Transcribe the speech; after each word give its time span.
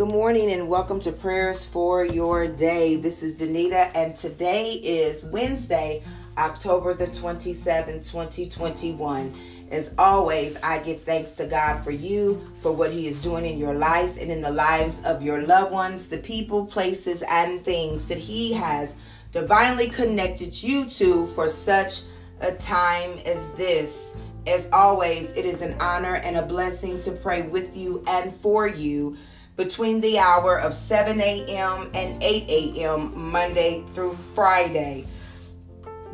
Good 0.00 0.12
morning 0.12 0.50
and 0.52 0.66
welcome 0.66 0.98
to 1.00 1.12
Prayers 1.12 1.66
for 1.66 2.06
Your 2.06 2.46
Day. 2.46 2.96
This 2.96 3.22
is 3.22 3.36
Danita, 3.36 3.94
and 3.94 4.16
today 4.16 4.76
is 4.76 5.24
Wednesday, 5.24 6.02
October 6.38 6.94
the 6.94 7.08
27th, 7.08 8.10
2021. 8.10 9.34
As 9.70 9.92
always, 9.98 10.56
I 10.62 10.78
give 10.78 11.02
thanks 11.02 11.32
to 11.32 11.44
God 11.44 11.84
for 11.84 11.90
you, 11.90 12.50
for 12.62 12.72
what 12.72 12.90
He 12.90 13.08
is 13.08 13.20
doing 13.20 13.44
in 13.44 13.58
your 13.58 13.74
life 13.74 14.18
and 14.18 14.32
in 14.32 14.40
the 14.40 14.50
lives 14.50 14.96
of 15.04 15.20
your 15.20 15.42
loved 15.42 15.70
ones, 15.70 16.06
the 16.06 16.16
people, 16.16 16.64
places, 16.64 17.22
and 17.28 17.62
things 17.62 18.06
that 18.06 18.16
He 18.16 18.54
has 18.54 18.94
divinely 19.32 19.90
connected 19.90 20.62
you 20.62 20.86
to 20.92 21.26
for 21.26 21.46
such 21.46 22.04
a 22.40 22.52
time 22.52 23.18
as 23.26 23.46
this. 23.58 24.16
As 24.46 24.66
always, 24.72 25.30
it 25.32 25.44
is 25.44 25.60
an 25.60 25.78
honor 25.78 26.14
and 26.14 26.38
a 26.38 26.42
blessing 26.42 27.02
to 27.02 27.12
pray 27.12 27.42
with 27.42 27.76
you 27.76 28.02
and 28.06 28.32
for 28.32 28.66
you 28.66 29.18
between 29.60 30.00
the 30.00 30.18
hour 30.18 30.58
of 30.58 30.74
7 30.74 31.20
a.m. 31.20 31.90
and 31.92 32.22
8 32.22 32.48
a.m. 32.48 33.30
Monday 33.30 33.84
through 33.92 34.18
Friday. 34.34 35.06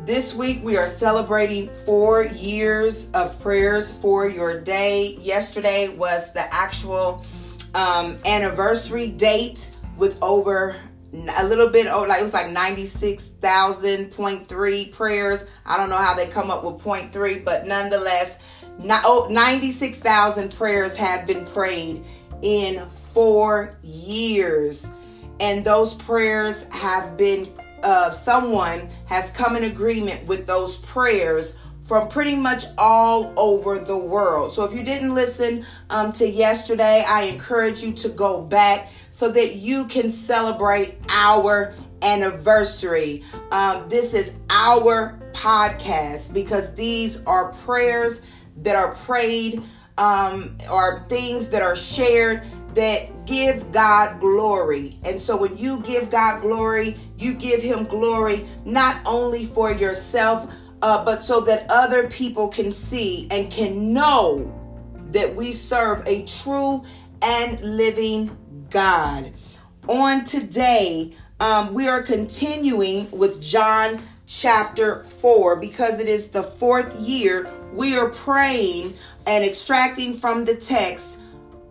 This 0.01 0.33
week 0.33 0.59
we 0.63 0.75
are 0.75 0.89
celebrating 0.89 1.69
four 1.85 2.25
years 2.25 3.07
of 3.13 3.39
prayers 3.39 3.89
for 3.89 4.27
your 4.27 4.59
day. 4.59 5.15
Yesterday 5.21 5.87
was 5.87 6.33
the 6.33 6.53
actual 6.53 7.23
um, 7.73 8.19
anniversary 8.25 9.07
date 9.07 9.71
with 9.95 10.17
over 10.21 10.75
a 11.37 11.47
little 11.47 11.69
bit 11.69 11.87
oh 11.87 12.01
like 12.01 12.19
it 12.19 12.23
was 12.23 12.33
like 12.33 12.47
96,000.3 12.47 14.91
prayers. 14.91 15.45
I 15.65 15.77
don't 15.77 15.89
know 15.89 15.95
how 15.95 16.13
they 16.13 16.27
come 16.27 16.51
up 16.51 16.65
with 16.65 16.83
0.3, 16.83 17.45
but 17.45 17.65
nonetheless, 17.65 18.39
oh, 19.05 19.29
96,000 19.31 20.53
prayers 20.53 20.97
have 20.97 21.25
been 21.25 21.45
prayed 21.45 22.03
in 22.41 22.85
four 23.17 23.75
years. 23.81 24.91
And 25.39 25.65
those 25.65 25.95
prayers 25.95 26.67
have 26.69 27.17
been, 27.17 27.51
uh, 27.81 28.11
someone 28.11 28.91
has 29.05 29.31
come 29.31 29.55
in 29.55 29.63
agreement 29.63 30.23
with 30.27 30.45
those 30.45 30.75
prayers 30.77 31.55
from 31.87 32.09
pretty 32.09 32.35
much 32.35 32.65
all 32.77 33.33
over 33.35 33.79
the 33.79 33.97
world. 33.97 34.53
So 34.53 34.65
if 34.65 34.71
you 34.71 34.83
didn't 34.83 35.15
listen 35.15 35.65
um, 35.89 36.13
to 36.13 36.29
yesterday, 36.29 37.03
I 37.07 37.21
encourage 37.23 37.81
you 37.81 37.91
to 37.93 38.09
go 38.09 38.39
back 38.39 38.91
so 39.09 39.31
that 39.31 39.55
you 39.55 39.85
can 39.85 40.11
celebrate 40.11 40.99
our 41.09 41.73
anniversary. 42.03 43.23
Um, 43.49 43.89
this 43.89 44.13
is 44.13 44.33
our 44.51 45.19
podcast 45.33 46.33
because 46.35 46.71
these 46.75 47.23
are 47.25 47.53
prayers 47.65 48.21
that 48.57 48.75
are 48.75 48.93
prayed 48.93 49.63
um, 49.97 50.55
or 50.69 51.03
things 51.09 51.47
that 51.47 51.63
are 51.63 51.75
shared 51.75 52.43
that 52.77 53.25
give 53.25 53.71
God 53.71 54.19
glory. 54.19 54.99
And 55.03 55.19
so 55.19 55.35
when 55.35 55.57
you 55.57 55.79
give 55.79 56.11
God 56.11 56.41
glory, 56.41 56.95
you 57.17 57.33
give 57.33 57.59
Him 57.59 57.85
glory 57.85 58.47
not 58.65 59.01
only 59.03 59.47
for 59.47 59.71
yourself, 59.71 60.53
uh, 60.83 61.03
but 61.03 61.23
so 61.23 61.41
that 61.41 61.65
other 61.71 62.07
people 62.07 62.47
can 62.49 62.71
see 62.71 63.27
and 63.31 63.51
can 63.51 63.93
know 63.93 64.53
that 65.11 65.35
we 65.35 65.53
serve 65.53 66.07
a 66.07 66.23
true 66.25 66.83
and 67.23 67.59
living 67.61 68.37
God. 68.69 69.33
On 69.87 70.23
today, 70.23 71.15
um, 71.39 71.73
we 71.73 71.87
are 71.87 72.03
continuing 72.03 73.09
with 73.09 73.41
John 73.41 74.03
chapter 74.27 75.03
4 75.03 75.55
because 75.55 75.99
it 75.99 76.07
is 76.07 76.27
the 76.27 76.43
fourth 76.43 76.95
year 76.99 77.49
we 77.73 77.97
are 77.97 78.11
praying 78.11 78.95
and 79.25 79.43
extracting 79.43 80.13
from 80.13 80.45
the 80.45 80.55
text 80.55 81.17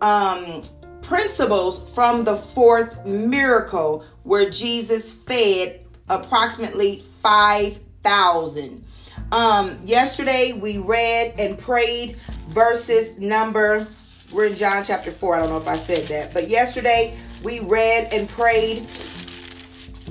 um, 0.01 0.63
principles 1.07 1.89
from 1.93 2.25
the 2.25 2.35
fourth 2.35 3.05
miracle 3.05 4.03
where 4.23 4.49
Jesus 4.49 5.13
fed 5.13 5.79
approximately 6.09 7.05
5,000. 7.23 8.83
Um, 9.31 9.79
yesterday 9.85 10.51
we 10.51 10.79
read 10.79 11.33
and 11.39 11.57
prayed 11.57 12.17
verses 12.49 13.17
number, 13.17 13.87
we're 14.33 14.47
in 14.47 14.57
John 14.57 14.83
chapter 14.83 15.11
4. 15.11 15.35
I 15.35 15.39
don't 15.39 15.49
know 15.49 15.57
if 15.57 15.67
I 15.67 15.77
said 15.77 16.07
that, 16.07 16.33
but 16.33 16.49
yesterday 16.49 17.17
we 17.41 17.61
read 17.61 18.13
and 18.13 18.27
prayed 18.27 18.85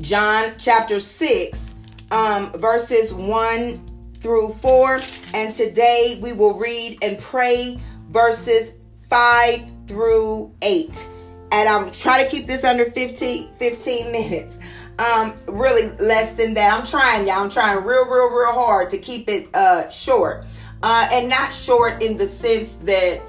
John 0.00 0.54
chapter 0.58 0.98
6, 0.98 1.74
um, 2.10 2.52
verses 2.52 3.12
1 3.12 4.16
through 4.20 4.54
4. 4.54 5.00
And 5.34 5.54
today 5.54 6.18
we 6.22 6.32
will 6.32 6.54
read 6.54 6.98
and 7.02 7.18
pray 7.18 7.78
verses 8.10 8.72
5 9.10 9.75
through 9.86 10.52
8. 10.62 11.08
And 11.52 11.68
I'm 11.68 11.90
trying 11.90 12.24
to 12.24 12.30
keep 12.30 12.46
this 12.46 12.64
under 12.64 12.84
15, 12.90 13.54
15 13.56 14.12
minutes. 14.12 14.58
Um, 14.98 15.34
really 15.46 15.90
less 15.98 16.32
than 16.32 16.54
that. 16.54 16.72
I'm 16.72 16.86
trying, 16.86 17.26
y'all. 17.26 17.42
I'm 17.42 17.50
trying 17.50 17.84
real, 17.84 18.06
real, 18.06 18.30
real 18.30 18.52
hard 18.52 18.88
to 18.90 18.98
keep 18.98 19.28
it 19.28 19.54
uh 19.54 19.90
short. 19.90 20.46
Uh, 20.82 21.08
and 21.12 21.28
not 21.28 21.52
short 21.52 22.02
in 22.02 22.16
the 22.16 22.26
sense 22.26 22.74
that 22.84 23.20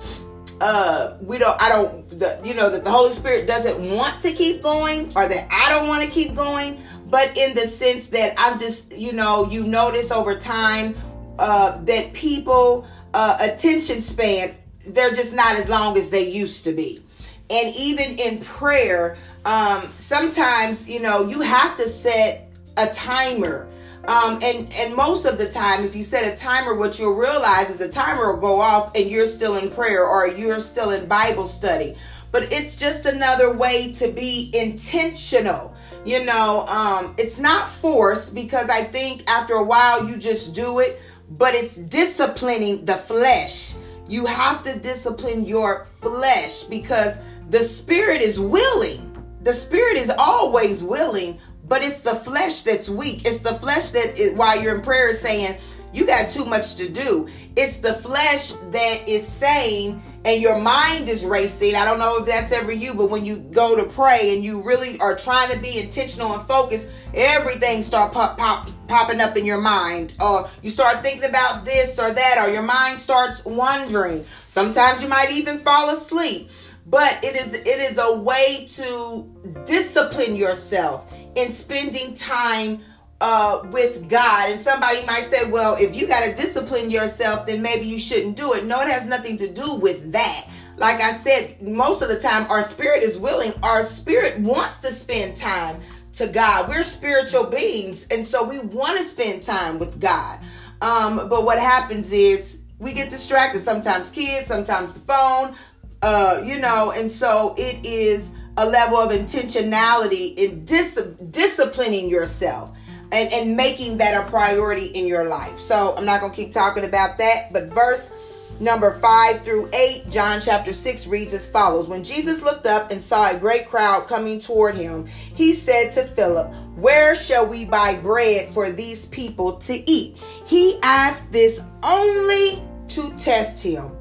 uh 0.61 1.17
we 1.21 1.37
don't 1.37 1.61
I 1.61 1.69
don't 1.69 2.19
the, 2.19 2.39
you 2.43 2.53
know 2.53 2.69
that 2.69 2.83
the 2.83 2.89
Holy 2.89 3.13
Spirit 3.13 3.47
doesn't 3.47 3.91
want 3.91 4.21
to 4.21 4.31
keep 4.31 4.63
going 4.63 5.11
or 5.15 5.27
that 5.27 5.47
I 5.51 5.69
don't 5.69 5.87
want 5.87 6.03
to 6.03 6.09
keep 6.09 6.35
going, 6.35 6.81
but 7.07 7.37
in 7.37 7.53
the 7.53 7.67
sense 7.67 8.07
that 8.07 8.33
I'm 8.37 8.57
just, 8.57 8.91
you 8.91 9.11
know, 9.11 9.49
you 9.49 9.63
notice 9.63 10.09
over 10.09 10.39
time 10.39 10.95
uh 11.37 11.79
that 11.83 12.13
people 12.13 12.87
uh 13.13 13.37
attention 13.41 14.01
span 14.01 14.55
they're 14.93 15.13
just 15.13 15.33
not 15.33 15.55
as 15.55 15.69
long 15.69 15.97
as 15.97 16.09
they 16.09 16.29
used 16.29 16.63
to 16.65 16.73
be. 16.73 17.03
And 17.49 17.75
even 17.75 18.17
in 18.19 18.39
prayer, 18.39 19.17
um, 19.45 19.91
sometimes, 19.97 20.87
you 20.89 20.99
know, 20.99 21.27
you 21.27 21.39
have 21.41 21.77
to 21.77 21.87
set 21.87 22.49
a 22.75 22.87
timer. 22.87 23.67
Um, 24.07 24.39
and, 24.41 24.71
and 24.73 24.95
most 24.95 25.25
of 25.25 25.37
the 25.37 25.49
time, 25.49 25.85
if 25.85 25.95
you 25.95 26.03
set 26.03 26.31
a 26.31 26.37
timer, 26.37 26.75
what 26.75 26.99
you'll 26.99 27.15
realize 27.15 27.69
is 27.69 27.77
the 27.77 27.89
timer 27.89 28.33
will 28.33 28.39
go 28.39 28.59
off 28.59 28.91
and 28.95 29.09
you're 29.09 29.27
still 29.27 29.57
in 29.57 29.69
prayer 29.69 30.05
or 30.05 30.27
you're 30.27 30.59
still 30.59 30.91
in 30.91 31.07
Bible 31.07 31.47
study. 31.47 31.95
But 32.31 32.51
it's 32.51 32.75
just 32.75 33.05
another 33.05 33.53
way 33.53 33.93
to 33.93 34.09
be 34.11 34.51
intentional. 34.53 35.73
You 36.05 36.23
know, 36.23 36.65
um, 36.67 37.15
it's 37.17 37.39
not 37.39 37.69
forced 37.69 38.33
because 38.33 38.69
I 38.69 38.83
think 38.83 39.29
after 39.29 39.55
a 39.55 39.63
while 39.63 40.07
you 40.07 40.17
just 40.17 40.53
do 40.53 40.79
it, 40.79 41.01
but 41.31 41.53
it's 41.53 41.77
disciplining 41.77 42.85
the 42.85 42.95
flesh 42.95 43.73
you 44.07 44.25
have 44.25 44.63
to 44.63 44.77
discipline 44.77 45.45
your 45.45 45.85
flesh 45.85 46.63
because 46.63 47.17
the 47.49 47.63
spirit 47.63 48.21
is 48.21 48.39
willing. 48.39 49.03
The 49.41 49.53
spirit 49.53 49.97
is 49.97 50.11
always 50.17 50.83
willing, 50.83 51.39
but 51.67 51.81
it's 51.81 52.01
the 52.01 52.15
flesh 52.15 52.63
that's 52.63 52.89
weak. 52.89 53.25
It's 53.25 53.39
the 53.39 53.55
flesh 53.55 53.91
that 53.91 54.17
is, 54.17 54.33
while 54.35 54.61
you're 54.61 54.75
in 54.75 54.81
prayer 54.81 55.13
saying, 55.13 55.57
you 55.93 56.05
got 56.05 56.29
too 56.29 56.45
much 56.45 56.75
to 56.75 56.89
do. 56.89 57.27
It's 57.55 57.77
the 57.77 57.95
flesh 57.95 58.53
that 58.71 59.07
is 59.07 59.25
saying, 59.25 60.01
and 60.25 60.41
your 60.41 60.59
mind 60.59 61.09
is 61.09 61.23
racing. 61.23 61.75
I 61.75 61.85
don't 61.85 61.99
know 61.99 62.17
if 62.17 62.25
that's 62.25 62.51
ever 62.51 62.71
you, 62.71 62.93
but 62.93 63.09
when 63.09 63.25
you 63.25 63.37
go 63.37 63.75
to 63.75 63.83
pray 63.83 64.35
and 64.35 64.43
you 64.43 64.61
really 64.61 64.99
are 64.99 65.15
trying 65.15 65.51
to 65.51 65.59
be 65.59 65.79
intentional 65.79 66.33
and 66.33 66.47
focused, 66.47 66.87
everything 67.13 67.81
start 67.81 68.13
pop, 68.13 68.37
pop, 68.37 68.69
popping 68.87 69.21
up 69.21 69.37
in 69.37 69.45
your 69.45 69.61
mind. 69.61 70.13
Or 70.19 70.49
you 70.61 70.69
start 70.69 71.03
thinking 71.03 71.23
about 71.23 71.65
this 71.65 71.97
or 71.97 72.11
that, 72.11 72.37
or 72.45 72.51
your 72.51 72.63
mind 72.63 72.99
starts 72.99 73.43
wandering. 73.45 74.25
Sometimes 74.47 75.01
you 75.01 75.07
might 75.07 75.31
even 75.31 75.59
fall 75.59 75.89
asleep. 75.89 76.49
But 76.89 77.21
it 77.21 77.35
is 77.35 77.53
it 77.53 77.67
is 77.67 77.97
a 77.97 78.15
way 78.15 78.65
to 78.75 79.29
discipline 79.65 80.37
yourself 80.37 81.11
in 81.35 81.51
spending 81.51 82.13
time 82.13 82.81
uh, 83.21 83.61
with 83.71 84.09
God. 84.09 84.51
And 84.51 84.61
somebody 84.61 85.05
might 85.05 85.29
say, 85.29 85.49
well, 85.49 85.75
if 85.75 85.95
you 85.95 86.07
got 86.07 86.25
to 86.25 86.35
discipline 86.35 86.89
yourself, 86.89 87.47
then 87.47 87.61
maybe 87.61 87.85
you 87.85 87.99
shouldn't 87.99 88.35
do 88.35 88.53
it. 88.53 88.65
No, 88.65 88.79
it 88.81 88.87
has 88.87 89.05
nothing 89.05 89.37
to 89.37 89.47
do 89.47 89.75
with 89.75 90.11
that. 90.11 90.47
Like 90.77 91.01
I 91.01 91.17
said, 91.17 91.61
most 91.61 92.03
of 92.03 92.09
the 92.09 92.19
time, 92.19 92.49
our 92.51 92.63
spirit 92.63 93.01
is 93.01 93.17
willing. 93.17 93.53
Our 93.63 93.83
spirit 93.83 94.39
wants 94.39 94.77
to 94.79 94.91
spend 94.91 95.35
time 95.35 95.81
to 96.13 96.27
God. 96.27 96.69
We're 96.69 96.83
spiritual 96.83 97.45
beings, 97.49 98.07
and 98.11 98.25
so 98.25 98.43
we 98.43 98.59
want 98.59 98.99
to 98.99 99.03
spend 99.03 99.41
time 99.41 99.79
with 99.79 99.99
God. 99.99 100.39
Um, 100.81 101.27
but 101.29 101.45
what 101.45 101.59
happens 101.59 102.11
is 102.11 102.59
we 102.77 102.93
get 102.93 103.09
distracted. 103.09 103.63
Sometimes 103.63 104.11
kids, 104.11 104.47
sometimes 104.47 104.93
the 104.93 104.99
phone, 104.99 105.55
uh, 106.03 106.41
you 106.45 106.59
know, 106.59 106.91
and 106.91 107.09
so 107.09 107.55
it 107.57 107.83
is 107.83 108.31
a 108.57 108.65
level 108.65 108.97
of 108.97 109.11
intentionality 109.11 110.35
in 110.37 110.63
dis- 110.63 110.95
disciplining 111.31 112.07
yourself 112.07 112.76
and, 113.11 113.31
and 113.31 113.55
making 113.55 113.97
that 113.97 114.25
a 114.25 114.29
priority 114.29 114.87
in 114.87 115.07
your 115.07 115.27
life. 115.27 115.57
So 115.59 115.95
I'm 115.97 116.05
not 116.05 116.19
going 116.19 116.31
to 116.31 116.35
keep 116.35 116.53
talking 116.53 116.83
about 116.83 117.17
that, 117.17 117.53
but 117.53 117.65
verse 117.65 118.11
number 118.59 118.99
5 118.99 119.43
through 119.43 119.69
8, 119.73 120.09
John 120.09 120.41
chapter 120.41 120.73
6 120.73 121.07
reads 121.07 121.33
as 121.33 121.49
follows 121.49 121.87
When 121.87 122.03
Jesus 122.03 122.41
looked 122.41 122.65
up 122.65 122.91
and 122.91 123.03
saw 123.03 123.29
a 123.29 123.37
great 123.37 123.67
crowd 123.67 124.07
coming 124.07 124.39
toward 124.39 124.75
him, 124.75 125.05
he 125.05 125.53
said 125.53 125.91
to 125.93 126.03
Philip, 126.03 126.53
Where 126.75 127.15
shall 127.15 127.47
we 127.47 127.65
buy 127.65 127.95
bread 127.95 128.49
for 128.49 128.71
these 128.71 129.05
people 129.07 129.57
to 129.57 129.89
eat? 129.89 130.17
He 130.45 130.79
asked 130.83 131.31
this 131.31 131.61
only 131.83 132.61
to 132.89 133.13
test 133.15 133.61
him, 133.61 133.91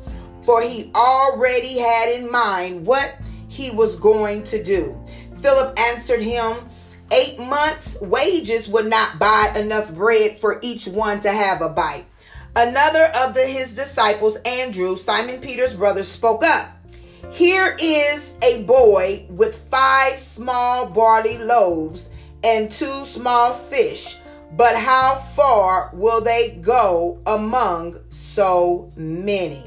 for 0.42 0.62
he 0.62 0.90
already 0.94 1.78
had 1.78 2.12
in 2.12 2.30
mind 2.30 2.86
what 2.86 3.16
he 3.48 3.70
was 3.70 3.96
going 3.96 4.42
to 4.44 4.62
do. 4.62 4.98
Philip 5.40 5.78
answered 5.78 6.20
him, 6.20 6.56
Eight 7.12 7.38
months' 7.38 8.00
wages 8.00 8.66
would 8.68 8.86
not 8.86 9.18
buy 9.18 9.52
enough 9.56 9.92
bread 9.94 10.38
for 10.38 10.58
each 10.62 10.88
one 10.88 11.20
to 11.20 11.30
have 11.30 11.62
a 11.62 11.68
bite. 11.68 12.06
Another 12.56 13.04
of 13.06 13.34
the, 13.34 13.46
his 13.46 13.74
disciples, 13.74 14.36
Andrew, 14.44 14.98
Simon 14.98 15.40
Peter's 15.40 15.74
brother, 15.74 16.02
spoke 16.02 16.42
up. 16.42 16.70
Here 17.30 17.76
is 17.80 18.32
a 18.42 18.62
boy 18.64 19.26
with 19.28 19.56
five 19.70 20.18
small 20.18 20.86
barley 20.86 21.38
loaves 21.38 22.08
and 22.42 22.70
two 22.72 23.04
small 23.04 23.52
fish. 23.52 24.16
But 24.52 24.76
how 24.76 25.16
far 25.16 25.90
will 25.92 26.20
they 26.20 26.58
go 26.62 27.20
among 27.26 28.00
so 28.08 28.90
many? 28.96 29.66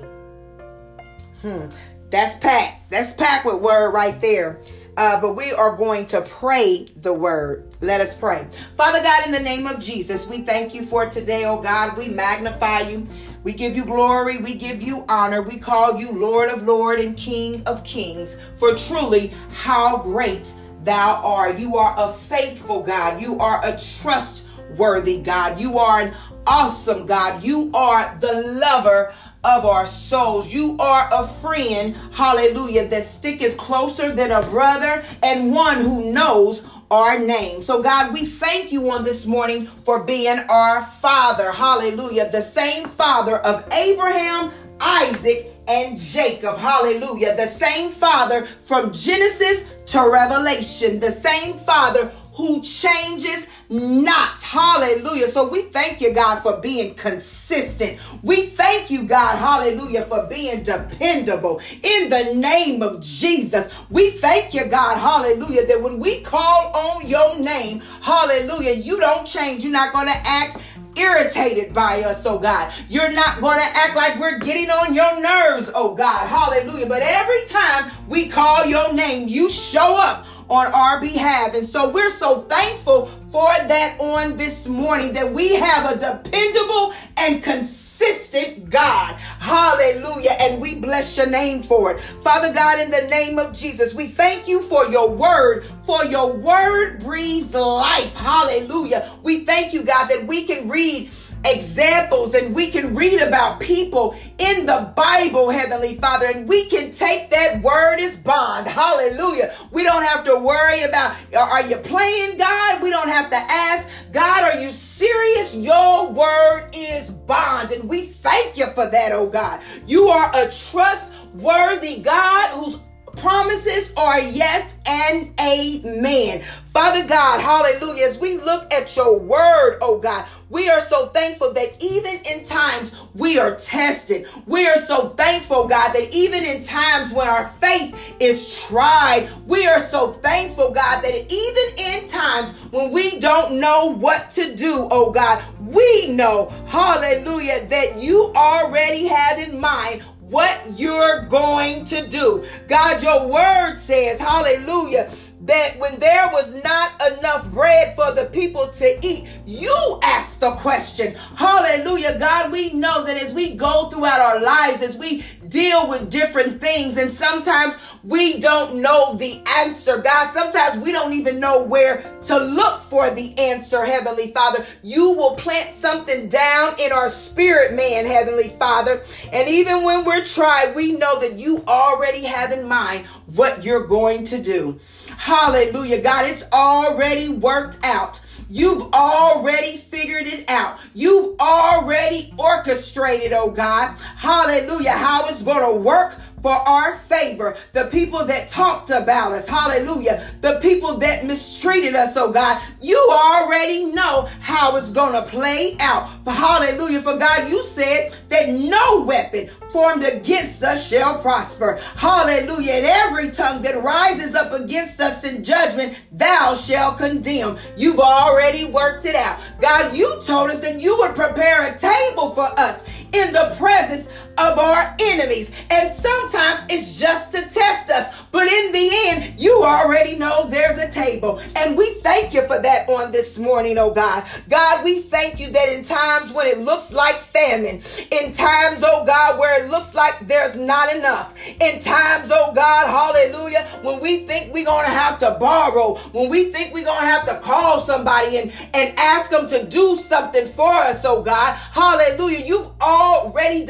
Hmm. 1.41 1.67
That's 2.09 2.35
packed. 2.37 2.89
That's 2.89 3.13
packed 3.13 3.45
with 3.45 3.57
word 3.57 3.91
right 3.91 4.19
there. 4.19 4.61
Uh, 4.99 5.17
but 5.21 5.33
we 5.33 5.53
are 5.53 5.77
going 5.77 6.05
to 6.05 6.19
pray 6.19 6.85
the 6.97 7.13
word. 7.13 7.73
Let 7.79 8.01
us 8.01 8.13
pray. 8.13 8.45
Father 8.75 9.01
God, 9.01 9.25
in 9.25 9.31
the 9.31 9.39
name 9.39 9.65
of 9.65 9.79
Jesus, 9.79 10.27
we 10.27 10.41
thank 10.41 10.75
you 10.75 10.85
for 10.85 11.09
today, 11.09 11.45
oh 11.45 11.61
God. 11.61 11.95
We 11.95 12.09
magnify 12.09 12.81
you. 12.81 13.07
We 13.45 13.53
give 13.53 13.77
you 13.77 13.85
glory. 13.85 14.39
We 14.39 14.55
give 14.55 14.81
you 14.81 15.05
honor. 15.07 15.41
We 15.41 15.57
call 15.57 15.97
you 15.97 16.11
Lord 16.11 16.49
of 16.49 16.63
Lord 16.63 16.99
and 16.99 17.15
King 17.15 17.63
of 17.65 17.81
Kings. 17.85 18.35
For 18.57 18.75
truly, 18.75 19.31
how 19.53 19.99
great 19.99 20.51
thou 20.83 21.21
art. 21.23 21.57
You 21.57 21.77
are 21.77 21.95
a 21.97 22.11
faithful 22.27 22.83
God. 22.83 23.21
You 23.21 23.39
are 23.39 23.65
a 23.65 23.79
trustworthy 24.01 25.21
God. 25.21 25.61
You 25.61 25.77
are 25.77 26.01
an 26.01 26.13
awesome 26.45 27.05
God. 27.05 27.41
You 27.41 27.71
are 27.73 28.17
the 28.19 28.33
lover 28.33 29.13
of 29.43 29.65
our 29.65 29.85
souls. 29.85 30.47
You 30.47 30.75
are 30.79 31.09
a 31.11 31.27
friend, 31.27 31.95
hallelujah, 32.11 32.87
that 32.89 33.05
sticketh 33.05 33.57
closer 33.57 34.13
than 34.13 34.31
a 34.31 34.41
brother 34.43 35.05
and 35.23 35.53
one 35.53 35.77
who 35.77 36.11
knows 36.11 36.63
our 36.91 37.19
name. 37.19 37.63
So, 37.63 37.81
God, 37.81 38.13
we 38.13 38.25
thank 38.25 38.71
you 38.71 38.89
on 38.91 39.03
this 39.03 39.25
morning 39.25 39.67
for 39.85 40.03
being 40.03 40.39
our 40.49 40.83
Father, 41.01 41.51
hallelujah, 41.51 42.29
the 42.31 42.41
same 42.41 42.89
Father 42.89 43.37
of 43.37 43.71
Abraham, 43.71 44.51
Isaac, 44.79 45.53
and 45.67 45.99
Jacob, 45.99 46.57
hallelujah, 46.57 47.35
the 47.35 47.47
same 47.47 47.91
Father 47.91 48.47
from 48.63 48.91
Genesis 48.91 49.65
to 49.85 50.09
Revelation, 50.09 50.99
the 50.99 51.11
same 51.11 51.59
Father 51.59 52.11
who 52.39 52.61
changes 52.61 53.47
not. 53.69 54.41
Hallelujah. 54.41 55.29
So 55.29 55.49
we 55.49 55.63
thank 55.63 55.99
you, 55.99 56.13
God, 56.13 56.39
for 56.39 56.55
being 56.55 56.95
consistent. 56.95 57.99
We 58.23 58.45
thank 58.45 58.89
you, 58.89 59.03
God, 59.03 59.35
hallelujah, 59.35 60.03
for 60.03 60.25
being 60.25 60.63
dependable. 60.63 61.59
In 61.83 62.09
the 62.09 62.33
name 62.35 62.81
of 62.81 63.01
Jesus, 63.01 63.67
we 63.89 64.11
thank 64.11 64.53
you, 64.53 64.65
God, 64.67 64.97
hallelujah, 64.97 65.67
that 65.67 65.81
when 65.81 65.99
we 65.99 66.21
call 66.21 66.71
on 66.73 67.05
your 67.05 67.37
name, 67.37 67.81
hallelujah, 68.01 68.71
you 68.71 69.01
don't 69.01 69.27
change. 69.27 69.61
You're 69.61 69.73
not 69.73 69.91
going 69.91 70.07
to 70.07 70.17
act 70.25 70.59
irritated 70.95 71.73
by 71.73 72.03
us, 72.03 72.25
oh 72.25 72.39
God. 72.39 72.73
You're 72.89 73.11
not 73.11 73.41
going 73.41 73.59
to 73.59 73.65
act 73.65 73.95
like 73.95 74.19
we're 74.19 74.39
getting 74.39 74.69
on 74.69 74.93
your 74.93 75.21
nerves, 75.21 75.69
oh 75.75 75.93
God. 75.93 76.27
Hallelujah. 76.27 76.85
But 76.85 77.01
every 77.01 77.45
time 77.45 77.91
we 78.07 78.27
call 78.29 78.65
your 78.65 78.93
name, 78.93 79.27
you 79.27 79.49
show 79.49 79.97
up 80.01 80.25
on 80.49 80.67
our 80.73 80.99
behalf. 80.99 81.53
And 81.53 81.69
so 81.69 81.89
we're 81.89 82.13
so 82.15 82.41
thankful 82.43 83.05
for 83.31 83.47
that 83.47 83.99
on 83.99 84.37
this 84.37 84.65
morning 84.65 85.13
that 85.13 85.31
we 85.31 85.55
have 85.55 85.91
a 85.91 85.99
dependable 85.99 86.93
and 87.17 87.43
consistent 87.43 88.69
God. 88.69 89.15
Hallelujah. 89.15 90.31
And 90.39 90.61
we 90.61 90.75
bless 90.75 91.15
your 91.17 91.27
name 91.27 91.63
for 91.63 91.93
it. 91.93 91.99
Father 92.23 92.53
God, 92.53 92.79
in 92.79 92.89
the 92.89 93.07
name 93.09 93.37
of 93.37 93.55
Jesus, 93.55 93.93
we 93.93 94.07
thank 94.07 94.47
you 94.47 94.61
for 94.61 94.85
your 94.87 95.09
word, 95.09 95.65
for 95.85 96.05
your 96.05 96.33
word 96.33 96.99
breathes 96.99 97.53
life. 97.53 98.13
Hallelujah. 98.15 99.11
We 99.21 99.45
thank 99.45 99.73
you, 99.73 99.83
God, 99.83 100.07
that 100.07 100.25
we 100.25 100.45
can 100.45 100.67
read 100.69 101.11
examples 101.45 102.33
and 102.33 102.53
we 102.53 102.69
can 102.69 102.95
read 102.95 103.21
about 103.21 103.59
people 103.59 104.15
in 104.37 104.65
the 104.65 104.91
Bible, 104.95 105.49
Heavenly 105.49 105.95
Father, 105.95 106.27
and 106.27 106.47
we 106.47 106.65
can 106.65 106.91
take 106.91 107.29
that 107.31 107.61
word 107.61 107.99
as 107.99 108.15
bond. 108.17 108.67
Hallelujah. 108.67 109.55
We 109.71 109.83
don't 109.83 110.03
have 110.03 110.23
to 110.25 110.37
worry 110.37 110.83
about 110.83 111.15
uh, 111.33 111.39
are 111.39 111.65
you 111.65 111.77
playing 111.77 112.37
God? 112.37 112.81
We 112.81 112.89
don't 112.89 113.09
have 113.09 113.29
to 113.29 113.37
ask 113.37 113.87
God, 114.11 114.43
are 114.43 114.59
you 114.59 114.71
serious? 114.71 115.55
Your 115.55 116.11
word 116.11 116.69
is 116.73 117.09
bond. 117.09 117.71
And 117.71 117.89
we 117.89 118.07
thank 118.07 118.57
you 118.57 118.67
for 118.71 118.89
that, 118.89 119.11
oh 119.11 119.27
God. 119.27 119.61
You 119.87 120.07
are 120.07 120.31
a 120.35 120.51
trustworthy 120.51 122.01
God 122.01 122.49
whose 122.51 122.79
promises 123.19 123.91
are 123.97 124.19
yes 124.19 124.73
and 124.85 125.33
amen. 125.39 126.43
Father 126.73 127.07
God, 127.07 127.41
hallelujah. 127.41 128.07
As 128.07 128.17
we 128.17 128.37
look 128.37 128.71
at 128.73 128.95
your 128.95 129.17
word, 129.17 129.79
oh 129.81 129.97
God, 129.97 130.25
we 130.49 130.69
are 130.69 130.81
so 130.85 131.07
thankful 131.07 131.53
that 131.53 131.75
even 131.79 132.15
in 132.25 132.43
times 132.43 132.91
we 133.13 133.37
are 133.37 133.55
tested. 133.55 134.27
We 134.47 134.67
are 134.67 134.81
so 134.81 135.09
thankful, 135.09 135.67
God, 135.67 135.93
that 135.93 136.13
even 136.13 136.43
in 136.43 136.63
times 136.63 137.11
when 137.11 137.27
our 137.27 137.49
faith 137.59 138.15
is 138.19 138.55
tried, 138.55 139.29
we 139.45 139.67
are 139.67 139.87
so 139.89 140.13
thankful, 140.13 140.71
God, 140.71 141.01
that 141.01 141.31
even 141.31 141.77
in 141.77 142.07
times 142.07 142.51
when 142.71 142.91
we 142.91 143.19
don't 143.19 143.59
know 143.59 143.87
what 143.87 144.31
to 144.31 144.55
do, 144.55 144.87
oh 144.89 145.11
God, 145.11 145.43
we 145.59 146.07
know, 146.07 146.49
hallelujah, 146.67 147.67
that 147.67 147.99
you 147.99 148.31
already 148.35 149.05
have 149.07 149.39
in 149.39 149.59
mind 149.59 150.03
what 150.29 150.79
you're 150.79 151.23
going 151.23 151.85
to 151.85 152.07
do. 152.07 152.45
God, 152.67 153.01
your 153.01 153.27
word 153.27 153.75
says, 153.77 154.19
hallelujah 154.19 155.11
that 155.49 155.79
when 155.79 155.97
there 155.99 156.29
was 156.31 156.53
not 156.63 156.91
enough 157.17 157.49
bread 157.51 157.95
for 157.95 158.11
the 158.11 158.25
people 158.25 158.67
to 158.67 158.99
eat, 159.05 159.27
you 159.47 159.99
asked 160.03 160.39
the 160.39 160.51
question. 160.51 161.15
Hallelujah. 161.35 162.19
God, 162.19 162.51
we 162.51 162.71
know 162.71 163.03
that 163.03 163.17
as 163.17 163.33
we 163.33 163.55
go 163.55 163.89
throughout 163.89 164.19
our 164.19 164.39
lives, 164.39 164.83
as 164.83 164.95
we 164.95 165.23
deal 165.47 165.89
with 165.89 166.11
different 166.11 166.61
things, 166.61 166.97
and 166.97 167.11
sometimes 167.11 167.75
we 168.03 168.39
don't 168.39 168.75
know 168.75 169.15
the 169.15 169.41
answer. 169.57 169.97
God, 169.97 170.31
sometimes 170.31 170.83
we 170.83 170.91
don't 170.91 171.13
even 171.13 171.39
know 171.39 171.63
where 171.63 172.03
to 172.27 172.37
look 172.37 172.83
for 172.83 173.09
the 173.09 173.37
answer, 173.39 173.83
Heavenly 173.83 174.31
Father. 174.31 174.65
You 174.83 175.11
will 175.13 175.35
plant 175.35 175.73
something 175.73 176.29
down 176.29 176.79
in 176.79 176.91
our 176.91 177.09
spirit, 177.09 177.73
man, 177.73 178.05
Heavenly 178.05 178.55
Father. 178.59 179.03
And 179.33 179.49
even 179.49 179.83
when 179.83 180.05
we're 180.05 180.23
tried, 180.23 180.75
we 180.75 180.93
know 180.93 181.19
that 181.19 181.33
you 181.33 181.63
already 181.67 182.23
have 182.23 182.51
in 182.51 182.67
mind 182.67 183.07
what 183.33 183.63
you're 183.63 183.87
going 183.87 184.23
to 184.25 184.41
do. 184.41 184.79
Hallelujah. 185.19 186.01
God, 186.01 186.27
it's 186.29 186.43
already 186.53 187.27
worked 187.27 187.77
out. 187.83 188.21
You've 188.49 188.93
already 188.93 189.75
figured 189.75 190.25
it 190.25 190.49
out. 190.49 190.79
You've 190.93 191.37
already 191.41 192.33
orchestrated, 192.37 193.33
oh 193.33 193.51
God. 193.51 193.99
Hallelujah. 193.99 194.93
How 194.93 195.27
it's 195.27 195.43
going 195.43 195.75
to 195.75 195.81
work 195.81 196.15
for 196.41 196.53
our 196.53 196.97
favor. 196.99 197.57
The 197.73 197.85
people 197.85 198.25
that 198.25 198.47
talked 198.47 198.91
about 198.91 199.33
us, 199.33 199.45
hallelujah. 199.45 200.25
The 200.39 200.57
people 200.61 200.95
that 200.97 201.25
mistreated 201.25 201.95
us, 201.95 202.15
oh 202.15 202.31
God, 202.31 202.61
you 202.81 202.97
already 203.11 203.85
know 203.85 204.27
how 204.39 204.77
it's 204.77 204.89
going 204.89 205.13
to 205.13 205.29
play 205.29 205.75
out. 205.81 206.07
For 206.23 206.31
Hallelujah. 206.31 207.01
For 207.01 207.17
God, 207.17 207.49
you 207.49 207.61
said 207.63 208.15
that 208.29 208.49
no 208.49 209.01
weapon 209.01 209.49
formed 209.71 210.03
against 210.03 210.63
us 210.63 210.87
shall 210.87 211.19
prosper. 211.19 211.79
Hallelujah. 211.95 212.73
And 212.73 212.85
every 212.85 213.31
tongue 213.31 213.61
that 213.61 213.81
rises 213.83 214.35
up 214.35 214.53
against 214.53 214.99
us 214.99 215.23
in 215.23 215.43
judgment, 215.43 215.99
thou 216.11 216.55
shalt 216.55 216.97
condemn. 216.97 217.57
You've 217.77 217.99
already 217.99 218.65
worked 218.65 219.05
it 219.05 219.15
out. 219.15 219.39
God, 219.61 219.95
you 219.95 220.21
told 220.25 220.49
us 220.49 220.59
that 220.59 220.79
you 220.79 220.97
would 220.97 221.15
prepare 221.15 221.73
a 221.73 221.77
table 221.77 222.29
for 222.29 222.47
us 222.59 222.83
in 223.13 223.33
the 223.33 223.55
presence 223.57 224.07
of 224.37 224.57
our 224.57 224.95
enemies. 224.99 225.51
And 225.69 225.93
sometimes 225.93 226.63
it's 226.69 226.93
just 226.93 227.31
to 227.33 227.41
test 227.41 227.89
us. 227.89 228.23
But 228.31 228.47
in 228.47 228.71
the 228.71 228.89
end, 229.07 229.39
you 229.39 229.63
already 229.63 230.15
know 230.15 230.47
there's 230.49 230.79
a 230.79 230.91
table. 230.91 231.41
And 231.55 231.77
we 231.77 231.95
thank 231.95 232.33
you 232.33 232.45
for 232.47 232.59
that 232.59 232.87
on 232.87 233.11
this 233.11 233.37
morning, 233.37 233.77
oh 233.77 233.91
God. 233.91 234.23
God, 234.47 234.83
we 234.83 235.01
thank 235.01 235.39
you 235.39 235.49
that 235.49 235.69
in 235.69 235.83
times 235.83 236.31
when 236.31 236.47
it 236.47 236.59
looks 236.59 236.93
like 236.93 237.21
famine, 237.21 237.81
in 238.11 238.33
times, 238.33 238.83
oh 238.85 239.03
God, 239.05 239.39
where 239.39 239.61
it 239.61 239.69
looks 239.69 239.93
like 239.93 240.27
there's 240.27 240.55
not 240.55 240.95
enough, 240.95 241.35
in 241.59 241.81
times, 241.81 242.31
oh 242.33 242.53
God, 242.53 242.87
hallelujah, 242.87 243.67
when 243.81 243.99
we 243.99 244.19
think 244.25 244.53
we're 244.53 244.65
going 244.65 244.85
to 244.85 244.91
have 244.91 245.19
to 245.19 245.31
borrow, 245.39 245.95
when 246.11 246.29
we 246.29 246.45
think 246.45 246.73
we're 246.73 246.85
going 246.85 247.01
to 247.01 247.05
have 247.05 247.25
to 247.27 247.39
call 247.39 247.85
somebody 247.85 248.37
and, 248.37 248.51
and 248.73 248.97
ask 248.97 249.29
them 249.29 249.49
to 249.49 249.65
do 249.65 249.97
something 249.97 250.45
for 250.45 250.71
us, 250.71 251.03
oh 251.03 251.21
God, 251.21 251.55
hallelujah, 251.55 252.45
you've 252.45 252.69
already 252.81 252.98
decided 252.99 253.65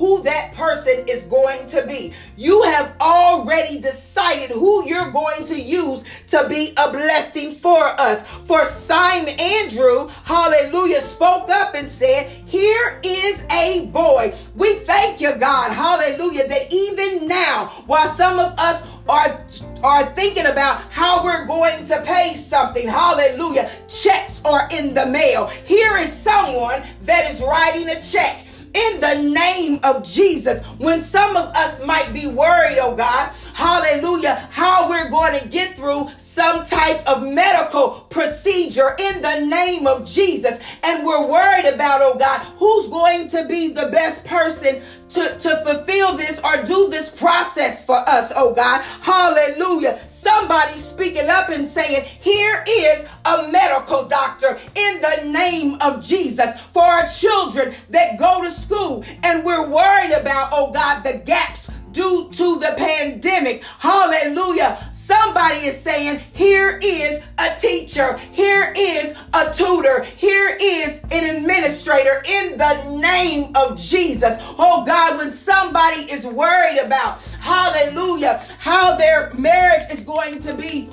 who 0.00 0.22
that 0.22 0.52
person 0.54 1.04
is 1.06 1.22
going 1.24 1.66
to 1.66 1.86
be. 1.86 2.12
You 2.34 2.62
have 2.62 2.96
already 3.02 3.78
decided 3.78 4.50
who 4.50 4.88
you're 4.88 5.10
going 5.10 5.44
to 5.44 5.60
use 5.60 6.02
to 6.28 6.48
be 6.48 6.72
a 6.78 6.90
blessing 6.90 7.52
for 7.52 7.84
us. 8.00 8.26
For 8.46 8.64
Simon 8.64 9.38
Andrew, 9.38 10.08
hallelujah, 10.24 11.02
spoke 11.02 11.50
up 11.50 11.74
and 11.74 11.86
said, 11.90 12.28
Here 12.46 12.98
is 13.04 13.42
a 13.50 13.86
boy. 13.92 14.34
We 14.56 14.76
thank 14.80 15.20
you, 15.20 15.34
God, 15.34 15.70
hallelujah, 15.70 16.48
that 16.48 16.72
even 16.72 17.28
now, 17.28 17.66
while 17.86 18.10
some 18.14 18.38
of 18.38 18.58
us 18.58 18.82
are 19.06 19.44
are 19.82 20.04
thinking 20.14 20.44
about 20.44 20.82
how 20.90 21.24
we're 21.24 21.46
going 21.46 21.86
to 21.86 22.02
pay 22.02 22.36
something. 22.36 22.86
Hallelujah. 22.86 23.70
Checks 23.88 24.38
are 24.44 24.68
in 24.70 24.92
the 24.92 25.06
mail. 25.06 25.46
Here 25.46 25.96
is 25.96 26.12
someone 26.12 26.82
that 27.04 27.30
is 27.30 27.40
writing 27.40 27.88
a 27.88 28.02
check 28.02 28.44
in 28.74 29.00
the 29.00 29.14
name 29.14 29.80
of 29.82 30.04
Jesus. 30.04 30.64
When 30.78 31.02
some 31.02 31.36
of 31.36 31.54
us 31.54 31.84
might 31.84 32.12
be 32.12 32.26
worried, 32.26 32.78
oh 32.78 32.94
God, 32.94 33.32
hallelujah, 33.54 34.34
how 34.50 34.88
we're 34.88 35.10
going 35.10 35.38
to 35.40 35.48
get 35.48 35.76
through 35.76 36.08
some 36.18 36.64
type 36.64 37.06
of 37.06 37.22
medical 37.22 38.06
procedure 38.08 38.94
in 38.98 39.20
the 39.20 39.40
name 39.40 39.86
of 39.86 40.08
Jesus. 40.08 40.58
And 40.82 41.04
we're 41.04 41.26
worried 41.26 41.66
about, 41.66 42.00
oh 42.02 42.16
God, 42.16 42.40
who's 42.58 42.88
going 42.88 43.28
to 43.28 43.44
be 43.46 43.72
the 43.72 43.88
best 43.90 44.24
person 44.24 44.80
to, 45.10 45.38
to 45.38 45.64
fulfill 45.64 46.16
this 46.16 46.38
or 46.44 46.62
do 46.62 46.88
this 46.88 47.10
process 47.10 47.84
for 47.84 47.98
us, 48.08 48.32
oh 48.36 48.54
God. 48.54 48.82
Hallelujah. 49.02 50.00
Somebody 50.40 50.78
speaking 50.78 51.28
up 51.28 51.50
and 51.50 51.68
saying, 51.68 52.02
Here 52.22 52.64
is 52.66 53.04
a 53.26 53.48
medical 53.52 54.06
doctor 54.06 54.58
in 54.74 55.02
the 55.02 55.30
name 55.30 55.76
of 55.82 56.02
Jesus 56.02 56.58
for 56.72 56.82
our 56.82 57.06
children 57.08 57.74
that 57.90 58.18
go 58.18 58.42
to 58.42 58.50
school. 58.50 59.04
And 59.22 59.44
we're 59.44 59.68
worried 59.68 60.12
about, 60.12 60.48
oh 60.50 60.70
God, 60.72 61.02
the 61.02 61.18
gaps 61.26 61.68
due 61.92 62.30
to 62.32 62.58
the 62.58 62.74
pandemic. 62.78 63.62
Hallelujah. 63.78 64.90
Somebody 64.94 65.66
is 65.66 65.78
saying, 65.78 66.20
here 66.32 66.78
is 66.82 67.22
a 67.36 67.56
teacher, 67.60 68.16
here 68.16 68.72
is 68.76 69.16
a 69.34 69.52
tutor, 69.52 70.04
here 70.04 70.56
is 70.60 71.02
an 71.10 71.36
administrator 71.36 72.22
in 72.26 72.56
the 72.56 72.96
name 72.96 73.54
of 73.56 73.78
Jesus. 73.78 74.36
Oh 74.56 74.84
God, 74.86 75.18
when 75.18 75.32
somebody 75.32 76.02
is 76.10 76.24
worried 76.24 76.78
about, 76.78 77.18
hallelujah, 77.40 78.44
how 78.58 78.96
their 78.96 79.32
marriage 79.34 79.90
is 79.90 80.00
going 80.00 80.40
to 80.42 80.54
be 80.54 80.90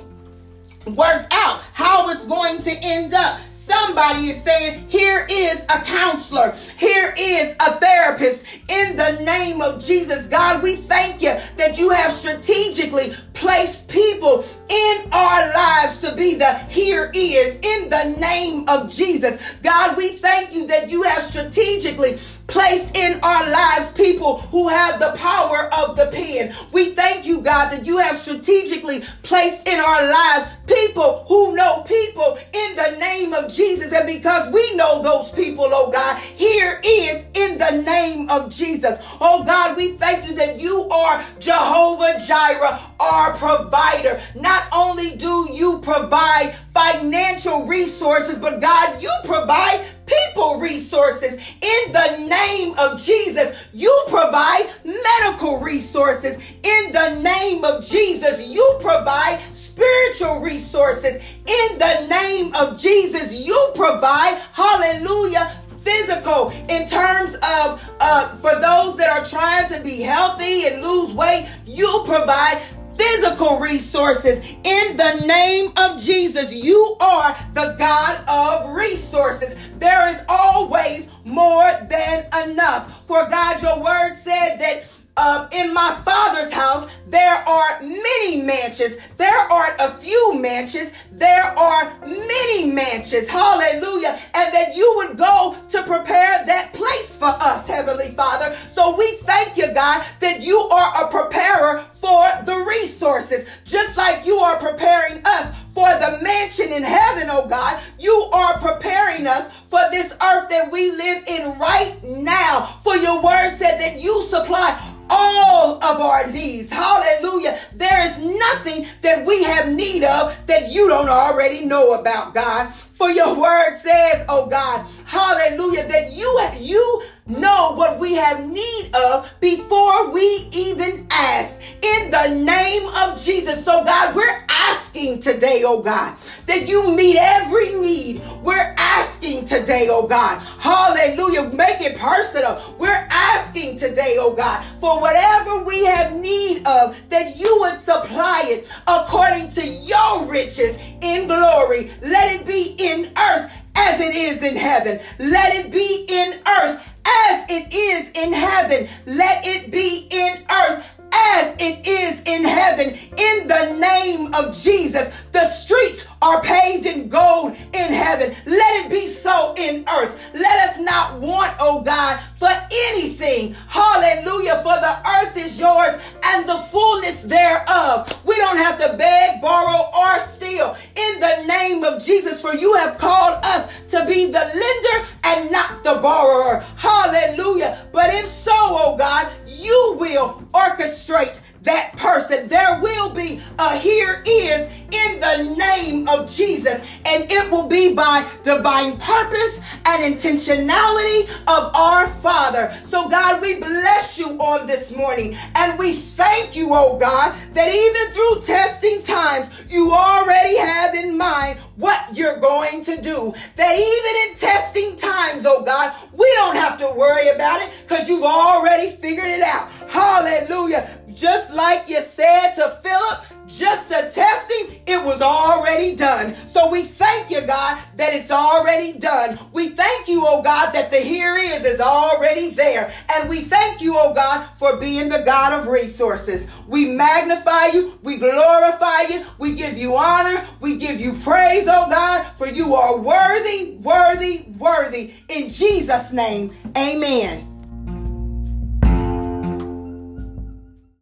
worked 0.86 1.28
out, 1.30 1.60
how 1.72 2.08
it's 2.10 2.24
going 2.24 2.62
to 2.62 2.70
end 2.70 3.14
up. 3.14 3.40
Somebody 3.50 4.30
is 4.30 4.42
saying, 4.42 4.88
Here 4.88 5.26
is 5.28 5.62
a 5.68 5.82
counselor, 5.82 6.56
here 6.78 7.14
is 7.18 7.54
a 7.60 7.78
therapist. 7.78 8.46
In 8.68 8.96
the 8.96 9.20
name 9.24 9.60
of 9.60 9.84
Jesus, 9.84 10.24
God, 10.24 10.62
we 10.62 10.76
thank 10.76 11.20
you 11.20 11.36
that 11.56 11.76
you 11.76 11.90
have 11.90 12.14
strategically 12.14 13.14
placed 13.38 13.86
people 13.86 14.44
in 14.68 15.08
our 15.12 15.48
lives 15.54 16.00
to 16.00 16.14
be 16.16 16.34
the 16.34 16.52
here 16.68 17.10
is 17.14 17.58
in 17.62 17.88
the 17.88 18.16
name 18.18 18.68
of 18.68 18.92
Jesus. 18.92 19.40
God, 19.62 19.96
we 19.96 20.10
thank 20.10 20.52
you 20.52 20.66
that 20.66 20.90
you 20.90 21.02
have 21.04 21.22
strategically 21.22 22.18
placed 22.48 22.96
in 22.96 23.20
our 23.22 23.48
lives 23.48 23.92
people 23.92 24.38
who 24.38 24.68
have 24.68 24.98
the 24.98 25.12
power 25.16 25.72
of 25.72 25.94
the 25.96 26.06
pen. 26.06 26.54
We 26.72 26.94
thank 26.94 27.26
you, 27.26 27.40
God, 27.40 27.70
that 27.70 27.86
you 27.86 27.98
have 27.98 28.18
strategically 28.18 29.04
placed 29.22 29.68
in 29.68 29.78
our 29.78 30.10
lives 30.10 30.50
people 30.66 31.24
who 31.28 31.54
know 31.54 31.82
people 31.86 32.38
in 32.52 32.76
the 32.76 32.96
name 32.98 33.34
of 33.34 33.52
Jesus. 33.52 33.92
And 33.92 34.06
because 34.06 34.52
we 34.52 34.74
know 34.76 35.02
those 35.02 35.30
people, 35.30 35.68
oh 35.70 35.90
God, 35.90 36.18
here 36.18 36.80
is 36.82 37.24
in 37.34 37.58
the 37.58 37.82
name 37.82 38.30
of 38.30 38.52
Jesus. 38.52 38.98
Oh 39.20 39.44
God, 39.44 39.76
we 39.76 39.92
thank 39.92 40.26
you 40.26 40.34
that 40.36 40.58
you 40.58 40.88
are 40.88 41.24
Jehovah 41.38 42.22
Jireh, 42.26 42.80
our 43.00 43.34
provider. 43.34 44.20
Not 44.34 44.64
only 44.72 45.16
do 45.16 45.48
you 45.52 45.80
provide 45.80 46.54
financial 46.74 47.64
resources, 47.66 48.38
but 48.38 48.60
God, 48.60 49.00
you 49.02 49.12
provide 49.24 49.84
people 50.06 50.58
resources. 50.58 51.34
In 51.60 51.92
the 51.92 52.26
name 52.28 52.78
of 52.78 53.00
Jesus, 53.00 53.64
you 53.72 54.04
provide 54.08 54.68
medical 54.84 55.58
resources. 55.58 56.42
In 56.62 56.92
the 56.92 57.20
name 57.20 57.64
of 57.64 57.86
Jesus, 57.86 58.46
you 58.48 58.78
provide 58.80 59.40
spiritual 59.52 60.40
resources. 60.40 61.22
In 61.46 61.78
the 61.78 62.06
name 62.08 62.54
of 62.54 62.80
Jesus, 62.80 63.32
you 63.32 63.72
provide, 63.74 64.40
hallelujah, 64.52 65.60
physical 65.84 66.50
in 66.68 66.88
terms 66.88 67.34
of 67.36 67.82
uh, 68.00 68.28
for 68.36 68.54
those 68.60 68.96
that 68.96 69.08
are 69.08 69.24
trying 69.24 69.68
to 69.68 69.80
be 69.80 70.00
healthy 70.00 70.66
and 70.66 70.82
lose 70.82 71.14
weight 71.14 71.48
you 71.64 72.02
provide 72.04 72.60
physical 72.98 73.58
resources. 73.60 74.44
In 74.64 74.96
the 74.96 75.22
name 75.24 75.72
of 75.76 76.00
Jesus, 76.00 76.52
you 76.52 76.96
are 77.00 77.36
the 77.54 77.76
God 77.78 78.24
of 78.28 78.74
resources. 78.74 79.54
There 79.78 80.08
is 80.08 80.20
always 80.28 81.06
more 81.24 81.86
than 81.88 82.26
enough. 82.48 83.06
For 83.06 83.28
God, 83.28 83.62
your 83.62 83.80
word 83.80 84.18
said 84.22 84.58
that 84.58 84.84
um, 85.18 85.48
in 85.50 85.74
my 85.74 86.00
father's 86.04 86.52
house, 86.52 86.88
there 87.08 87.36
are 87.48 87.80
many 87.82 88.40
mansions. 88.40 88.96
There 89.16 89.36
aren't 89.36 89.80
a 89.80 89.90
few 89.90 90.34
mansions. 90.34 90.92
There 91.10 91.42
are 91.58 91.98
many 92.06 92.70
mansions. 92.70 93.26
Hallelujah. 93.26 94.18
And 94.34 94.54
that 94.54 94.76
you 94.76 94.92
would 94.96 95.18
go 95.18 95.56
to 95.70 95.82
prepare 95.82 96.44
that 96.46 96.72
place 96.72 97.16
for 97.16 97.34
us, 97.40 97.66
Heavenly 97.66 98.12
Father. 98.12 98.56
So 98.70 98.96
we 98.96 99.16
thank 99.22 99.56
you, 99.56 99.72
God, 99.74 100.06
that 100.20 100.40
you 100.40 100.56
are 100.58 101.04
a 101.04 101.08
preparer 101.10 101.80
for 101.94 102.28
the 102.44 102.64
resources, 102.68 103.48
just 103.64 103.96
like 103.96 104.24
you 104.24 104.36
are 104.36 104.58
preparing 104.58 105.20
us 105.24 105.52
for 105.74 105.88
the 105.98 106.18
mansion 106.22 106.72
in 106.72 106.82
heaven, 106.82 107.28
oh 107.30 107.46
God. 107.48 107.82
You 107.98 108.14
are 108.32 108.58
preparing 108.58 109.26
us 109.26 109.52
for 109.66 109.80
this 109.90 110.12
earth 110.12 110.48
that 110.48 110.70
we 110.70 110.92
live 110.92 111.24
in 111.26 111.58
right 111.58 111.96
now. 112.04 112.78
For 112.82 112.96
your 112.96 113.22
word 113.22 113.56
said 113.58 113.78
that 113.78 114.00
you 114.00 114.22
supply 114.24 114.94
all 115.10 115.82
of 115.82 116.00
our 116.00 116.30
needs. 116.30 116.70
Hallelujah. 116.70 117.58
There 117.74 118.06
is 118.08 118.18
nothing 118.18 118.86
that 119.02 119.24
we 119.24 119.42
have 119.44 119.72
need 119.72 120.04
of 120.04 120.36
that 120.46 120.70
you 120.70 120.88
don't 120.88 121.08
already 121.08 121.64
know 121.64 122.00
about, 122.00 122.34
God. 122.34 122.72
For 122.94 123.10
your 123.10 123.34
word 123.34 123.78
says, 123.78 124.24
oh 124.28 124.46
God, 124.46 124.84
hallelujah, 125.04 125.86
that 125.86 126.12
you 126.12 126.28
you 126.60 127.02
know 127.26 127.72
what 127.74 127.98
we 127.98 128.14
have 128.14 128.46
need 128.46 128.90
of 128.94 129.32
before 129.40 130.10
we 130.10 130.48
even 130.52 131.06
ask. 131.10 131.58
In 131.82 132.10
the 132.10 132.28
name 132.28 132.88
of 132.88 133.22
Jesus. 133.22 133.64
So 133.64 133.84
God, 133.84 134.14
we're 134.14 134.44
asking 134.48 135.20
today, 135.20 135.62
oh 135.64 135.80
God, 135.80 136.16
that 136.46 136.68
you 136.68 136.94
meet 136.94 137.16
every 137.16 137.74
need. 137.74 138.22
We're 138.42 138.74
asking 139.18 139.44
today, 139.46 139.88
oh 139.90 140.06
God. 140.06 140.38
Hallelujah. 140.58 141.50
Make 141.50 141.80
it 141.80 141.98
personal. 141.98 142.76
We're 142.78 143.06
asking 143.10 143.78
today, 143.78 144.16
oh 144.18 144.32
God, 144.32 144.64
for 144.80 145.00
whatever 145.00 145.62
we 145.64 145.84
have 145.84 146.14
need 146.14 146.64
of, 146.66 146.96
that 147.08 147.36
you 147.36 147.58
would 147.60 147.78
supply 147.78 148.44
it 148.46 148.68
according 148.86 149.50
to 149.52 149.66
your 149.66 150.24
riches 150.26 150.76
in 151.00 151.26
glory. 151.26 151.90
Let 152.02 152.40
it 152.40 152.46
be 152.46 152.76
in 152.78 153.12
earth 153.18 153.52
as 153.74 154.00
it 154.00 154.14
is 154.14 154.42
in 154.42 154.56
heaven. 154.56 155.00
Let 155.18 155.56
it 155.56 155.72
be 155.72 156.06
in 156.08 156.40
earth 156.46 156.88
as 157.06 157.44
it 157.50 157.72
is 157.72 158.10
in 158.14 158.32
heaven. 158.32 158.88
Let 159.06 159.44
it 159.44 159.72
be 159.72 160.06
in 160.10 160.44
earth 160.48 160.84
as 161.12 161.54
it 161.58 161.86
is 161.86 162.20
in 162.26 162.44
heaven. 162.44 162.96
In 163.16 163.48
the 163.48 163.76
name 163.78 164.34
of 164.34 164.56
Jesus, 164.56 165.14
the 165.32 165.48
streets 165.48 166.04
are 166.22 166.42
paved 166.42 166.86
in 166.86 167.08
gold 167.08 167.52
in 167.72 167.92
heaven. 167.92 168.34
Let 168.46 168.84
it 168.84 168.90
be 168.90 169.06
so 169.06 169.54
in 169.56 169.84
earth. 169.88 170.30
Let 170.34 170.70
us 170.70 170.78
not 170.78 171.20
want, 171.20 171.54
oh 171.60 171.82
God, 171.82 172.20
for 172.36 172.50
anything. 172.70 173.54
Hallelujah. 173.68 174.56
For 174.62 174.74
the 174.80 175.08
earth 175.08 175.36
is 175.36 175.58
yours 175.58 176.00
and 176.24 176.48
the 176.48 176.58
fullness 176.58 177.22
thereof. 177.22 178.12
We 178.24 178.36
don't 178.36 178.58
have 178.58 178.78
to 178.78 178.96
beg, 178.96 179.40
borrow, 179.40 179.90
or 179.96 180.26
steal. 180.26 180.76
In 180.96 181.20
the 181.20 181.44
name 181.46 181.84
of 181.84 182.04
Jesus, 182.04 182.40
for 182.40 182.54
you 182.54 182.74
have 182.74 182.98
called 182.98 183.38
us 183.44 183.70
to 183.90 184.04
be 184.06 184.26
the 184.26 184.32
lender 184.32 185.08
and 185.24 185.50
not 185.50 185.82
the 185.82 186.00
borrower. 186.02 186.64
Hallelujah. 186.76 187.86
But 187.92 188.14
if 188.14 188.26
so, 188.26 188.52
oh 188.52 188.96
God, 188.96 189.30
you 189.58 189.96
will 189.98 190.42
orchestrate 190.52 191.40
that 191.62 191.96
person. 191.96 192.48
There 192.48 192.80
will 192.80 193.10
be 193.10 193.42
a 193.58 193.76
here 193.76 194.22
is 194.26 194.70
in 194.92 195.20
the 195.20 195.54
name 195.56 196.08
of 196.08 196.30
Jesus, 196.30 196.80
and 197.04 197.30
it 197.30 197.50
will 197.50 197.66
be 197.66 197.94
by 197.94 198.28
divine 198.42 198.96
purpose 198.98 199.60
and 199.86 200.14
intentionality 200.14 201.28
of 201.46 201.74
our 201.74 202.08
Father. 202.22 202.76
So, 202.86 203.08
God, 203.08 203.42
we 203.42 203.56
bless 203.56 204.16
you 204.16 204.30
on 204.40 204.66
this 204.66 204.90
morning, 204.90 205.36
and 205.54 205.78
we 205.78 205.94
thank 205.94 206.56
you, 206.56 206.70
oh 206.72 206.98
God, 206.98 207.34
that 207.52 207.68
even 207.68 208.12
through 208.12 208.40
testing 208.42 209.02
times, 209.02 209.48
you 209.68 209.92
already 209.92 210.56
have 210.56 210.94
in 210.94 211.16
mind 211.16 211.58
what 211.76 212.16
you're 212.16 212.38
going 212.38 212.84
to 212.84 213.00
do. 213.00 213.34
That 213.56 213.76
even 213.76 214.30
in 214.32 214.38
testing 214.38 214.96
times, 214.96 215.44
oh 215.46 215.62
God, 215.62 215.94
we 216.12 216.26
don't 216.34 216.56
have 216.56 216.78
to 216.78 216.90
worry 216.90 217.28
about 217.28 217.60
it 217.60 217.70
because 217.86 218.08
you've 218.08 218.24
already 218.24 218.90
figured 218.90 219.28
it 219.28 219.42
out. 219.42 219.70
Hallelujah. 219.88 220.88
Just 221.14 221.52
like 221.52 221.88
you 221.88 222.00
said 222.02 222.54
to 222.54 222.78
Philip, 222.82 223.24
just 223.48 223.90
a 223.90 224.10
testing 224.10 224.67
it 224.88 225.02
was 225.02 225.20
already 225.20 225.94
done. 225.94 226.34
So 226.48 226.70
we 226.70 226.82
thank 226.82 227.30
you, 227.30 227.40
God, 227.42 227.82
that 227.96 228.14
it's 228.14 228.30
already 228.30 228.98
done. 228.98 229.38
We 229.52 229.70
thank 229.70 230.08
you, 230.08 230.24
oh 230.26 230.42
God, 230.42 230.72
that 230.72 230.90
the 230.90 230.98
here 230.98 231.36
is 231.36 231.64
is 231.64 231.80
already 231.80 232.50
there. 232.50 232.92
And 233.14 233.28
we 233.28 233.42
thank 233.42 233.80
you, 233.80 233.96
oh 233.96 234.14
God, 234.14 234.48
for 234.58 234.76
being 234.78 235.08
the 235.08 235.22
God 235.22 235.52
of 235.52 235.68
resources. 235.68 236.46
We 236.66 236.86
magnify 236.86 237.66
you, 237.66 237.98
we 238.02 238.16
glorify 238.16 239.02
you, 239.02 239.24
we 239.38 239.54
give 239.54 239.76
you 239.76 239.96
honor, 239.96 240.46
we 240.60 240.76
give 240.76 241.00
you 241.00 241.14
praise, 241.20 241.66
oh 241.68 241.88
God, 241.88 242.24
for 242.36 242.46
you 242.46 242.74
are 242.74 242.96
worthy, 242.96 243.76
worthy, 243.82 244.44
worthy. 244.58 245.14
In 245.28 245.50
Jesus' 245.50 246.12
name, 246.12 246.52
amen. 246.76 247.57